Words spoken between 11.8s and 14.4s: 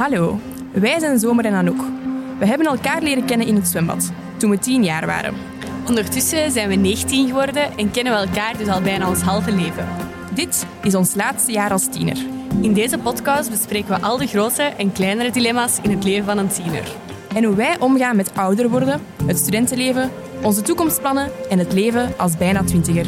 tiener. In deze podcast bespreken we al de